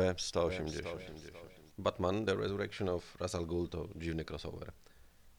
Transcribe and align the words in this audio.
B180. 0.00 0.82
Batman 1.78 2.26
The 2.26 2.34
Resurrection 2.36 2.88
of 2.88 3.16
Ra's 3.18 3.34
al 3.34 3.46
Ghul 3.46 3.68
to 3.68 3.88
dziwny 3.96 4.24
crossover. 4.24 4.72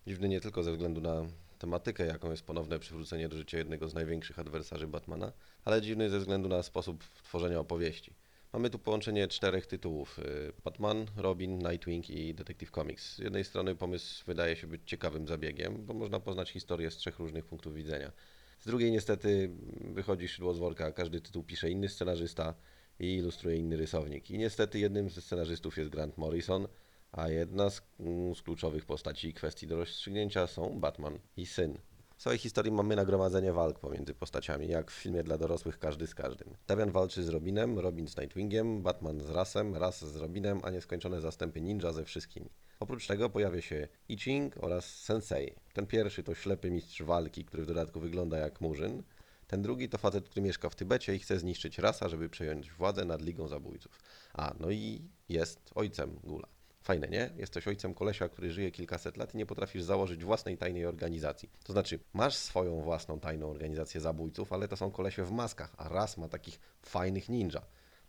Dziwny 0.07 0.29
nie 0.29 0.41
tylko 0.41 0.63
ze 0.63 0.71
względu 0.71 1.01
na 1.01 1.25
tematykę, 1.59 2.05
jaką 2.05 2.31
jest 2.31 2.43
ponowne 2.43 2.79
przywrócenie 2.79 3.29
do 3.29 3.37
życia 3.37 3.57
jednego 3.57 3.89
z 3.89 3.93
największych 3.93 4.39
adwersarzy 4.39 4.87
Batmana, 4.87 5.31
ale 5.65 5.81
dziwny 5.81 6.09
ze 6.09 6.19
względu 6.19 6.49
na 6.49 6.63
sposób 6.63 7.03
tworzenia 7.23 7.59
opowieści. 7.59 8.13
Mamy 8.53 8.69
tu 8.69 8.79
połączenie 8.79 9.27
czterech 9.27 9.67
tytułów: 9.67 10.19
y, 10.19 10.53
Batman, 10.63 11.05
Robin, 11.17 11.57
Nightwing 11.57 12.09
i 12.09 12.33
Detective 12.33 12.71
Comics. 12.71 13.15
Z 13.15 13.19
jednej 13.19 13.43
strony 13.43 13.75
pomysł 13.75 14.25
wydaje 14.25 14.55
się 14.55 14.67
być 14.67 14.81
ciekawym 14.85 15.27
zabiegiem, 15.27 15.85
bo 15.85 15.93
można 15.93 16.19
poznać 16.19 16.51
historię 16.51 16.91
z 16.91 16.97
trzech 16.97 17.19
różnych 17.19 17.45
punktów 17.45 17.73
widzenia. 17.73 18.11
Z 18.59 18.65
drugiej 18.65 18.91
niestety 18.91 19.49
wychodzi 19.93 20.27
szydło 20.27 20.53
z 20.53 20.59
worka, 20.59 20.91
każdy 20.91 21.21
tytuł 21.21 21.43
pisze 21.43 21.69
inny 21.69 21.89
scenarzysta 21.89 22.53
i 22.99 23.15
ilustruje 23.15 23.57
inny 23.57 23.77
rysownik. 23.77 24.31
I 24.31 24.37
niestety 24.37 24.79
jednym 24.79 25.09
ze 25.09 25.21
scenarzystów 25.21 25.77
jest 25.77 25.89
Grant 25.89 26.17
Morrison, 26.17 26.67
a 27.11 27.29
jedna 27.29 27.69
z, 27.69 27.81
mm, 27.99 28.35
z 28.35 28.41
kluczowych 28.41 28.85
postaci 28.85 29.27
i 29.27 29.33
kwestii 29.33 29.67
do 29.67 29.75
rozstrzygnięcia 29.75 30.47
są 30.47 30.79
Batman 30.79 31.19
i 31.37 31.45
syn. 31.45 31.77
W 32.21 32.23
całej 32.23 32.39
historii 32.39 32.71
mamy 32.71 32.95
nagromadzenie 32.95 33.53
walk 33.53 33.79
pomiędzy 33.79 34.13
postaciami, 34.13 34.67
jak 34.67 34.91
w 34.91 34.93
filmie 34.93 35.23
dla 35.23 35.37
dorosłych 35.37 35.79
każdy 35.79 36.07
z 36.07 36.15
każdym. 36.15 36.55
Damian 36.67 36.91
walczy 36.91 37.23
z 37.23 37.29
Robinem, 37.29 37.79
Robin 37.79 38.07
z 38.07 38.17
Nightwingiem, 38.17 38.81
Batman 38.81 39.21
z 39.21 39.29
Rasem, 39.29 39.75
Ras 39.75 40.05
z 40.05 40.15
Robinem, 40.15 40.59
a 40.63 40.69
nieskończone 40.69 41.21
zastępy 41.21 41.61
ninja 41.61 41.91
ze 41.91 42.05
wszystkimi. 42.05 42.49
Oprócz 42.79 43.07
tego 43.07 43.29
pojawia 43.29 43.61
się 43.61 43.87
I 44.09 44.17
Ching 44.17 44.63
oraz 44.63 44.85
Sensei. 44.85 45.55
Ten 45.73 45.87
pierwszy 45.87 46.23
to 46.23 46.35
ślepy 46.35 46.71
mistrz 46.71 47.01
walki, 47.01 47.45
który 47.45 47.63
w 47.63 47.67
dodatku 47.67 47.99
wygląda 47.99 48.37
jak 48.37 48.61
murzyn. 48.61 49.03
Ten 49.51 49.61
drugi 49.61 49.89
to 49.89 49.97
facet, 49.97 50.29
który 50.29 50.41
mieszka 50.41 50.69
w 50.69 50.75
Tybecie 50.75 51.15
i 51.15 51.19
chce 51.19 51.39
zniszczyć 51.39 51.77
rasa, 51.77 52.09
żeby 52.09 52.29
przejąć 52.29 52.71
władzę 52.71 53.05
nad 53.05 53.21
Ligą 53.21 53.47
Zabójców. 53.47 53.99
A, 54.33 54.53
no 54.59 54.71
i 54.71 55.01
jest 55.29 55.71
ojcem 55.75 56.19
Gula. 56.23 56.47
Fajne, 56.81 57.07
nie? 57.07 57.29
Jesteś 57.37 57.67
ojcem 57.67 57.93
kolesia, 57.93 58.29
który 58.29 58.51
żyje 58.51 58.71
kilkaset 58.71 59.17
lat 59.17 59.33
i 59.33 59.37
nie 59.37 59.45
potrafisz 59.45 59.83
założyć 59.83 60.23
własnej 60.23 60.57
tajnej 60.57 60.85
organizacji. 60.85 61.49
To 61.63 61.73
znaczy, 61.73 61.99
masz 62.13 62.35
swoją 62.35 62.81
własną 62.81 63.19
tajną 63.19 63.49
organizację 63.49 64.01
zabójców, 64.01 64.53
ale 64.53 64.67
to 64.67 64.77
są 64.77 64.91
kolesie 64.91 65.25
w 65.25 65.31
maskach, 65.31 65.73
a 65.77 65.89
raz 65.89 66.17
ma 66.17 66.27
takich 66.27 66.59
fajnych 66.81 67.29
ninja. 67.29 67.61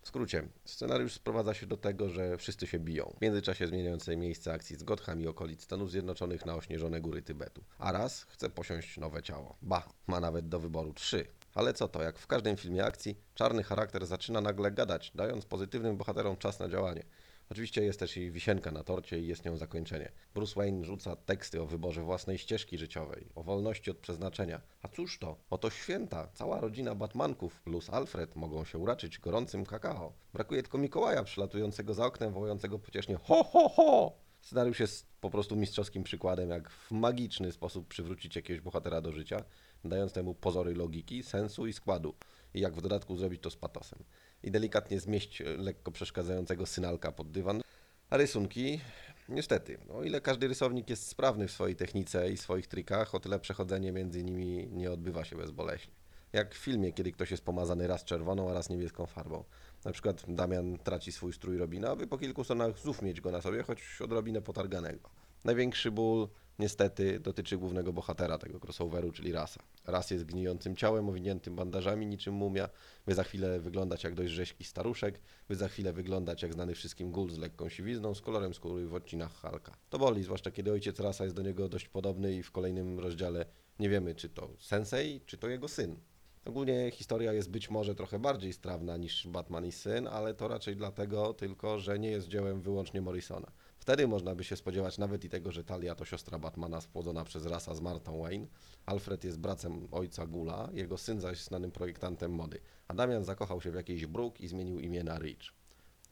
W 0.03 0.09
skrócie, 0.09 0.49
scenariusz 0.65 1.13
sprowadza 1.13 1.55
się 1.55 1.67
do 1.67 1.77
tego, 1.77 2.09
że 2.09 2.39
wszyscy 2.39 2.67
się 2.67 2.79
biją. 2.79 3.15
W 3.19 3.21
międzyczasie 3.21 3.67
zmieniające 3.67 4.17
miejsce 4.17 4.53
akcji 4.53 4.77
z 4.77 4.83
Gotham 4.83 5.21
i 5.21 5.27
okolic 5.27 5.63
Stanów 5.63 5.91
Zjednoczonych 5.91 6.47
na 6.47 6.55
ośnieżone 6.55 7.01
góry 7.01 7.23
Tybetu. 7.23 7.65
A 7.79 7.93
raz 7.93 8.23
chce 8.23 8.51
posiąść 8.51 8.99
nowe 8.99 9.23
ciało. 9.23 9.57
Ba, 9.63 9.89
ma 10.07 10.21
nawet 10.21 10.49
do 10.49 10.61
wyboru 10.61 10.93
trzy. 10.93 11.27
Ale 11.55 11.75
co 11.75 11.89
to, 11.89 12.03
jak 12.03 12.19
w 12.19 12.27
każdym 12.27 12.57
filmie 12.57 12.85
akcji, 12.85 13.17
czarny 13.35 13.63
charakter 13.63 14.07
zaczyna 14.07 14.41
nagle 14.41 14.71
gadać, 14.71 15.13
dając 15.15 15.47
pozytywnym 15.47 15.97
bohaterom 15.97 16.37
czas 16.37 16.59
na 16.59 16.69
działanie. 16.69 17.05
Oczywiście 17.51 17.83
jest 17.83 18.01
też 18.01 18.17
i 18.17 18.31
wisienka 18.31 18.71
na 18.71 18.85
torcie 18.85 19.19
i 19.19 19.27
jest 19.27 19.45
nią 19.45 19.57
zakończenie. 19.57 20.13
Bruce 20.35 20.55
Wayne 20.57 20.85
rzuca 20.85 21.17
teksty 21.17 21.63
o 21.63 21.67
wyborze 21.67 22.03
własnej 22.03 22.39
ścieżki 22.39 22.79
życiowej, 22.79 23.29
o 23.35 23.43
wolności 23.43 23.91
od 23.91 23.99
przeznaczenia. 23.99 24.61
A 24.83 24.89
cóż 24.89 25.19
to? 25.19 25.37
Oto 25.51 25.71
święta. 25.71 26.29
Cała 26.35 26.61
rodzina 26.61 26.95
Batmanków 26.95 27.61
plus 27.61 27.91
Alfred 27.91 28.37
mogą 28.37 28.65
się 28.65 28.79
uraczyć 28.79 29.19
gorącym 29.19 29.67
kakao. 29.67 30.13
Brakuje 30.33 30.63
tylko 30.63 30.79
Mikołaja 30.79 31.25
przylatującego 31.25 31.95
za 31.95 32.07
oknem, 32.07 32.33
wołającego 32.33 32.79
pociesznie 32.79 33.17
ho 33.17 33.45
ho 33.45 33.69
ho! 33.69 34.22
Scenariusz 34.43 34.81
jest 34.81 35.07
po 35.21 35.31
prostu 35.31 35.57
mistrzowskim 35.57 36.03
przykładem, 36.03 36.51
jak 36.51 36.71
w 36.71 36.91
magiczny 36.91 37.53
sposób 37.53 37.89
przywrócić 37.89 38.37
jakiegoś 38.37 38.61
bohatera 38.61 39.01
do 39.01 39.13
życia, 39.13 39.45
dając 39.85 40.13
temu 40.13 40.35
pozory 40.35 40.75
logiki, 40.75 41.23
sensu 41.23 41.67
i 41.67 41.73
składu. 41.73 42.15
I 42.55 42.61
jak 42.61 42.75
w 42.75 42.83
dodatku 42.83 43.17
zrobić 43.17 43.43
to 43.43 43.51
z 43.51 43.57
patosem. 43.57 43.99
I 44.43 44.51
delikatnie 44.51 45.01
zmieść 45.01 45.41
e, 45.41 45.45
lekko 45.45 45.91
przeszkadzającego 45.91 46.67
synalka 46.67 47.13
pod 47.13 47.31
dywan. 47.31 47.63
A 48.11 48.17
rysunki, 48.17 48.81
niestety, 49.29 49.79
o 49.89 50.05
ile 50.05 50.21
każdy 50.21 50.49
rysownik 50.49 50.91
jest 50.91 51.09
sprawny 51.09 51.49
w 51.49 51.53
swojej 51.53 51.77
technice 51.77 52.33
i 52.33 52.37
swoich 52.37 52.67
trikach, 52.67 53.15
o 53.15 53.21
tyle 53.21 53.39
przechodzenie 53.39 53.93
między 53.93 54.25
nimi 54.25 54.69
nie 54.73 54.91
odbywa 54.91 55.25
się 55.25 55.37
bezboleśnie. 55.37 56.02
Jak 56.33 56.55
w 56.55 56.59
filmie, 56.59 56.93
kiedy 56.93 57.13
ktoś 57.13 57.31
jest 57.31 57.45
pomazany 57.45 57.87
raz 57.87 58.05
czerwoną, 58.05 58.51
a 58.51 58.53
raz 58.53 58.69
niebieską 58.71 59.07
farbą. 59.07 59.45
Na 59.85 59.93
przykład 59.93 60.25
Damian 60.29 60.79
traci 60.79 61.13
swój 61.13 61.33
strój 61.33 61.59
Robina, 61.59 61.91
aby 61.91 62.07
po 62.07 62.19
kilku 62.19 62.45
stronach 62.45 62.79
znów 62.79 63.03
mieć 63.03 63.21
go 63.21 63.31
na 63.31 63.41
sobie, 63.41 63.63
choć 63.63 63.99
odrobinę 64.05 64.43
potarganego. 64.43 65.11
Największy 65.45 65.91
ból, 65.91 66.29
niestety, 66.59 67.21
dotyczy 67.21 67.57
głównego 67.57 67.93
bohatera 67.93 68.39
tego 68.39 68.59
crossoveru, 68.61 69.13
czyli 69.13 69.33
Rasa. 69.33 69.63
Ras 69.87 70.11
jest 70.11 70.25
gnijącym 70.25 70.77
ciałem, 70.77 71.09
owiniętym 71.09 71.57
bandażami 71.57 72.07
niczym 72.07 72.35
mumia, 72.35 72.69
by 73.07 73.15
za 73.15 73.25
chwilę 73.25 73.61
wyglądać 73.61 74.05
jak 74.05 74.15
dość 74.15 74.33
rzeźki 74.33 74.65
staruszek, 74.65 75.21
by 75.49 75.57
za 75.57 75.69
chwilę 75.69 75.93
wyglądać 75.93 76.43
jak 76.43 76.53
znany 76.53 76.75
wszystkim 76.75 77.11
gul 77.11 77.31
z 77.31 77.39
lekką 77.39 77.69
siwizną, 77.69 78.15
z 78.15 78.21
kolorem 78.21 78.55
skóry 78.55 78.87
w 78.87 78.95
odcinach 78.95 79.33
Halka. 79.33 79.77
To 79.91 79.99
boli, 79.99 80.23
zwłaszcza 80.23 80.51
kiedy 80.51 80.73
ojciec 80.73 81.01
Rasa 81.01 81.25
jest 81.25 81.37
do 81.37 81.43
niego 81.43 81.69
dość 81.69 81.89
podobny 81.89 82.35
i 82.35 82.43
w 82.43 82.51
kolejnym 82.51 82.99
rozdziale 83.01 83.47
nie 83.79 83.89
wiemy, 83.89 84.15
czy 84.15 84.29
to 84.29 84.51
sensei, 84.59 85.21
czy 85.27 85.39
to 85.39 85.49
jego 85.49 85.69
syn. 85.69 85.97
Ogólnie 86.45 86.91
historia 86.91 87.33
jest 87.33 87.51
być 87.51 87.71
może 87.71 87.95
trochę 87.95 88.19
bardziej 88.19 88.53
strawna 88.53 88.97
niż 88.97 89.27
Batman 89.27 89.67
i 89.67 89.73
syn, 89.73 90.09
ale 90.09 90.35
to 90.35 90.49
raczej 90.49 90.77
dlatego 90.77 91.35
tylko, 91.35 91.79
że 91.79 91.99
nie 91.99 92.11
jest 92.11 92.29
dziełem 92.29 92.61
wyłącznie 92.61 93.01
Morrisona. 93.01 93.53
Wtedy 93.79 94.09
można 94.09 94.35
by 94.35 94.45
się 94.45 94.57
spodziewać 94.57 94.99
nawet 94.99 95.25
i 95.25 95.29
tego, 95.29 95.53
że 95.53 95.65
Talia 95.65 95.95
to 95.95 96.05
siostra 96.05 96.39
Batmana 96.39 96.81
spłodzona 96.81 97.25
przez 97.25 97.47
rasa 97.47 97.75
z 97.75 97.81
Martą 97.81 98.23
Wayne, 98.23 98.47
Alfred 98.87 99.25
jest 99.25 99.39
bracem 99.39 99.89
ojca 99.91 100.27
Gula, 100.27 100.69
jego 100.73 100.99
syn 100.99 101.21
zaś 101.21 101.43
znanym 101.43 101.71
projektantem 101.71 102.33
mody, 102.33 102.61
a 102.89 102.95
Damian 102.95 103.25
zakochał 103.25 103.61
się 103.61 103.71
w 103.71 103.75
jakiejś 103.75 104.07
Brooke 104.07 104.45
i 104.45 104.49
zmienił 104.49 104.81
imię 104.81 105.05
na 105.05 105.19
Rich. 105.19 105.62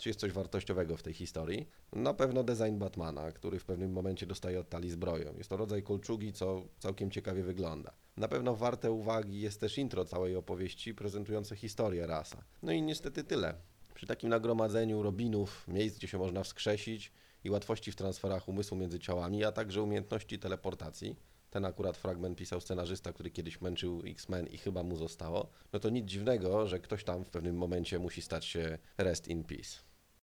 Czy 0.00 0.08
jest 0.08 0.20
coś 0.20 0.32
wartościowego 0.32 0.96
w 0.96 1.02
tej 1.02 1.14
historii? 1.14 1.68
Na 1.92 2.14
pewno 2.14 2.42
design 2.44 2.78
Batmana, 2.78 3.32
który 3.32 3.58
w 3.58 3.64
pewnym 3.64 3.92
momencie 3.92 4.26
dostaje 4.26 4.60
od 4.60 4.68
talii 4.68 4.90
zbroję. 4.90 5.32
Jest 5.38 5.50
to 5.50 5.56
rodzaj 5.56 5.82
kolczugi, 5.82 6.32
co 6.32 6.62
całkiem 6.78 7.10
ciekawie 7.10 7.42
wygląda. 7.42 7.92
Na 8.16 8.28
pewno 8.28 8.56
warte 8.56 8.90
uwagi 8.90 9.40
jest 9.40 9.60
też 9.60 9.78
intro 9.78 10.04
całej 10.04 10.36
opowieści 10.36 10.94
prezentujące 10.94 11.56
historię 11.56 12.06
rasa. 12.06 12.44
No 12.62 12.72
i 12.72 12.82
niestety 12.82 13.24
tyle. 13.24 13.54
Przy 13.94 14.06
takim 14.06 14.30
nagromadzeniu 14.30 15.02
robinów, 15.02 15.68
miejsc, 15.68 15.98
gdzie 15.98 16.08
się 16.08 16.18
można 16.18 16.42
wskrzesić 16.42 17.12
i 17.44 17.50
łatwości 17.50 17.92
w 17.92 17.96
transferach 17.96 18.48
umysłu 18.48 18.76
między 18.76 18.98
ciałami, 18.98 19.44
a 19.44 19.52
także 19.52 19.82
umiejętności 19.82 20.38
teleportacji, 20.38 21.16
ten 21.50 21.64
akurat 21.64 21.96
fragment 21.96 22.38
pisał 22.38 22.60
scenarzysta, 22.60 23.12
który 23.12 23.30
kiedyś 23.30 23.60
męczył 23.60 24.02
X-Men 24.06 24.46
i 24.46 24.58
chyba 24.58 24.82
mu 24.82 24.96
zostało, 24.96 25.50
no 25.72 25.80
to 25.80 25.90
nic 25.90 26.06
dziwnego, 26.06 26.66
że 26.66 26.80
ktoś 26.80 27.04
tam 27.04 27.24
w 27.24 27.30
pewnym 27.30 27.56
momencie 27.56 27.98
musi 27.98 28.22
stać 28.22 28.44
się 28.44 28.78
rest 28.98 29.28
in 29.28 29.44
peace. 29.44 29.89